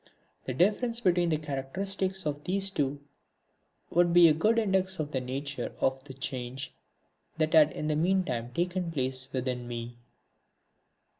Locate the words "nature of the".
5.21-6.13